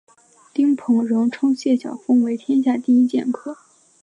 [0.51, 3.59] 丁鹏仍称谢晓峰为天下第一剑客。